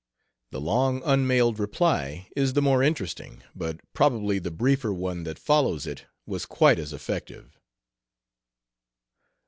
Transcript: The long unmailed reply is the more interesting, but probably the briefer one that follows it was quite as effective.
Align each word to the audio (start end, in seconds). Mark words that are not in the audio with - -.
The 0.49 0.59
long 0.59 1.03
unmailed 1.05 1.59
reply 1.59 2.27
is 2.35 2.53
the 2.53 2.61
more 2.63 2.81
interesting, 2.81 3.43
but 3.55 3.79
probably 3.93 4.39
the 4.39 4.49
briefer 4.49 4.91
one 4.91 5.25
that 5.25 5.37
follows 5.37 5.85
it 5.85 6.05
was 6.25 6.47
quite 6.47 6.79
as 6.79 6.91
effective. 6.91 7.59